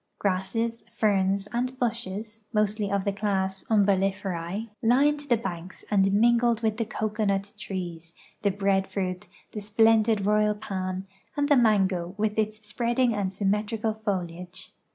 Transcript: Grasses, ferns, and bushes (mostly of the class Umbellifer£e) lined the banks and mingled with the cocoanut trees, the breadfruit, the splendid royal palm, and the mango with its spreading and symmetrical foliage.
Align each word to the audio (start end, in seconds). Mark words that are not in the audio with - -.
Grasses, 0.17 0.83
ferns, 0.91 1.47
and 1.53 1.77
bushes 1.77 2.45
(mostly 2.51 2.91
of 2.91 3.05
the 3.05 3.11
class 3.13 3.63
Umbellifer£e) 3.65 4.69
lined 4.81 5.19
the 5.29 5.37
banks 5.37 5.85
and 5.91 6.11
mingled 6.11 6.63
with 6.63 6.77
the 6.77 6.85
cocoanut 6.85 7.53
trees, 7.59 8.15
the 8.41 8.49
breadfruit, 8.49 9.27
the 9.51 9.61
splendid 9.61 10.25
royal 10.25 10.55
palm, 10.55 11.05
and 11.37 11.49
the 11.49 11.55
mango 11.55 12.15
with 12.17 12.39
its 12.39 12.67
spreading 12.67 13.13
and 13.13 13.31
symmetrical 13.31 13.93
foliage. 13.93 14.71